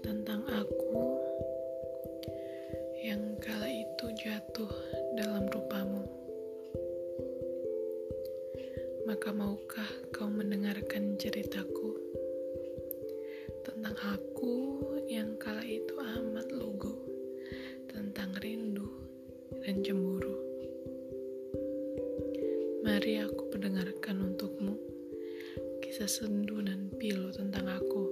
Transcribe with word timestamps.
tentang 0.00 0.40
aku 0.48 1.20
yang 3.04 3.36
kala 3.44 3.68
itu 3.68 4.06
jatuh 4.24 4.72
dalam 5.20 5.44
rupamu. 5.52 6.08
Maka 9.04 9.36
maukah 9.36 9.90
kau 10.16 10.32
mendengarkan 10.32 11.20
ceritaku 11.20 11.92
tentang 13.68 13.92
aku 14.00 14.80
yang 15.04 15.36
kala 15.36 15.60
itu 15.60 15.92
amat 16.00 16.48
lugu 16.56 16.96
tentang 17.84 18.32
rindu 18.40 18.88
dan 19.60 19.84
cemburu. 19.84 20.40
Mari 22.80 23.20
aku 23.28 23.44
mendengarkan 23.52 24.29
kisah 26.00 26.24
sendu 26.24 26.64
dan 26.64 26.88
pilu 26.96 27.28
tentang 27.28 27.68
aku. 27.76 28.09